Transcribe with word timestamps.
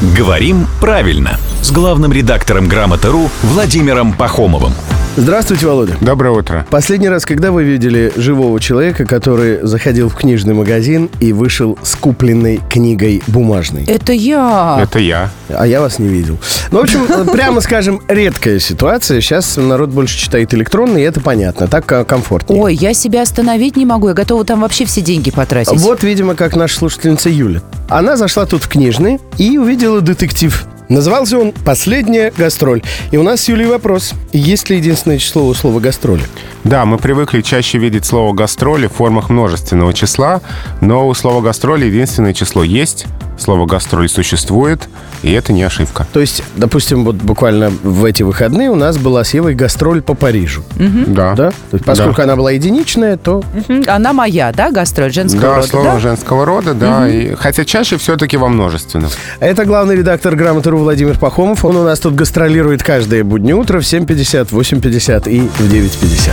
«Говорим 0.00 0.68
правильно» 0.80 1.40
с 1.60 1.72
главным 1.72 2.12
редактором 2.12 2.68
«Грамоты.ру» 2.68 3.30
Владимиром 3.42 4.12
Пахомовым. 4.12 4.72
Здравствуйте, 5.18 5.66
Володя. 5.66 5.96
Доброе 6.00 6.30
утро. 6.30 6.64
Последний 6.70 7.08
раз, 7.08 7.26
когда 7.26 7.50
вы 7.50 7.64
видели 7.64 8.12
живого 8.14 8.60
человека, 8.60 9.04
который 9.04 9.58
заходил 9.66 10.08
в 10.08 10.14
книжный 10.14 10.54
магазин 10.54 11.10
и 11.18 11.32
вышел 11.32 11.76
с 11.82 11.96
купленной 11.96 12.60
книгой 12.70 13.20
бумажной? 13.26 13.82
Это 13.88 14.12
я. 14.12 14.78
Это 14.80 15.00
я. 15.00 15.30
А 15.48 15.66
я 15.66 15.80
вас 15.80 15.98
не 15.98 16.06
видел. 16.06 16.38
Ну, 16.70 16.78
в 16.78 16.82
общем, 16.84 17.04
прямо 17.32 17.60
скажем, 17.60 18.00
редкая 18.06 18.60
ситуация. 18.60 19.20
Сейчас 19.20 19.56
народ 19.56 19.90
больше 19.90 20.16
читает 20.16 20.54
электронно, 20.54 20.98
и 20.98 21.02
это 21.02 21.20
понятно. 21.20 21.66
Так 21.66 21.90
э, 21.90 22.04
комфортнее. 22.04 22.62
Ой, 22.62 22.76
я 22.76 22.94
себя 22.94 23.22
остановить 23.22 23.76
не 23.76 23.86
могу. 23.86 24.06
Я 24.06 24.14
готова 24.14 24.44
там 24.44 24.60
вообще 24.60 24.84
все 24.84 25.00
деньги 25.00 25.32
потратить. 25.32 25.80
Вот, 25.80 26.04
видимо, 26.04 26.36
как 26.36 26.54
наша 26.54 26.78
слушательница 26.78 27.28
Юля. 27.28 27.60
Она 27.88 28.16
зашла 28.16 28.46
тут 28.46 28.62
в 28.62 28.68
книжный 28.68 29.18
и 29.36 29.58
увидела 29.58 30.00
детектив. 30.00 30.64
Назывался 30.88 31.38
он 31.38 31.52
«Последняя 31.52 32.32
гастроль». 32.36 32.82
И 33.10 33.16
у 33.18 33.22
нас 33.22 33.42
с 33.42 33.48
Юлей 33.48 33.66
вопрос. 33.66 34.14
Есть 34.32 34.70
ли 34.70 34.76
единственное 34.78 35.18
число 35.18 35.46
у 35.46 35.52
слова 35.52 35.80
«гастроли»? 35.80 36.22
Да, 36.64 36.84
мы 36.86 36.96
привыкли 36.98 37.42
чаще 37.42 37.78
видеть 37.78 38.06
слово 38.06 38.32
«гастроли» 38.32 38.86
в 38.86 38.92
формах 38.92 39.28
множественного 39.28 39.92
числа, 39.92 40.40
но 40.80 41.06
у 41.06 41.14
слова 41.14 41.42
«гастроли» 41.42 41.86
единственное 41.86 42.32
число 42.32 42.62
есть, 42.62 43.06
слово 43.38 43.66
«гастроль» 43.66 44.08
существует, 44.08 44.88
и 45.22 45.32
это 45.32 45.52
не 45.52 45.62
ошибка. 45.62 46.06
То 46.12 46.20
есть, 46.20 46.42
допустим, 46.56 47.04
вот 47.04 47.16
буквально 47.16 47.70
в 47.70 48.04
эти 48.04 48.22
выходные 48.22 48.70
у 48.70 48.74
нас 48.74 48.98
была 48.98 49.24
с 49.24 49.34
Евой 49.34 49.54
гастроль 49.54 50.02
по 50.02 50.14
Парижу. 50.14 50.62
Да. 50.76 51.34
Да? 51.34 51.50
То 51.50 51.54
есть, 51.72 51.84
поскольку 51.84 52.18
Да. 52.18 52.24
она 52.24 52.36
была 52.36 52.50
единичная, 52.52 53.16
то... 53.16 53.42
Мгм. 53.68 53.84
Она 53.88 54.12
моя, 54.12 54.52
да, 54.52 54.70
гастроль 54.70 55.12
женского 55.12 55.42
Да, 55.42 55.56
рода, 55.56 55.68
слово 55.68 55.84
да? 55.86 55.98
женского 56.00 56.44
рода, 56.44 56.74
да. 56.74 57.08
И, 57.08 57.34
хотя 57.34 57.64
чаще 57.64 57.96
все-таки 57.96 58.36
во 58.36 58.48
множественном. 58.48 59.10
Это 59.40 59.64
главный 59.64 59.96
редактор 59.96 60.36
«Грамоты.ру» 60.36 60.78
Владимир 60.78 61.18
Пахомов. 61.18 61.64
Он 61.64 61.76
у 61.76 61.84
нас 61.84 62.00
тут 62.00 62.14
гастролирует 62.14 62.82
каждое 62.82 63.24
буднее 63.24 63.54
утро 63.54 63.80
в 63.80 63.82
7.50, 63.82 64.46
в 64.46 64.58
8.50 64.58 65.28
и 65.30 65.40
в 65.40 65.60
9.50. 65.72 66.30